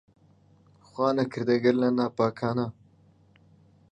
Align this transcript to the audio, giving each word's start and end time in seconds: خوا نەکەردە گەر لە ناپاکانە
خوا 0.87 1.07
نەکەردە 1.17 1.55
گەر 1.63 1.75
لە 1.81 1.89
ناپاکانە 1.97 2.67